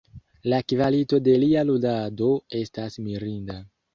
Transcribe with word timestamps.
La 0.51 0.59
kvalito 0.71 1.19
de 1.27 1.35
lia 1.43 1.61
ludado 1.71 2.31
estas 2.63 3.01
mirinda. 3.09 3.59